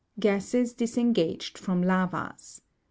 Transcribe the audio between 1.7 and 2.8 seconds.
Lavas.